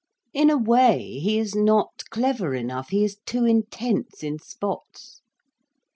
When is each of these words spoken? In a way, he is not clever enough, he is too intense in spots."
In 0.33 0.49
a 0.49 0.57
way, 0.57 1.19
he 1.19 1.37
is 1.37 1.53
not 1.53 2.05
clever 2.09 2.55
enough, 2.55 2.89
he 2.89 3.03
is 3.03 3.19
too 3.23 3.45
intense 3.45 4.23
in 4.23 4.39
spots." 4.39 5.21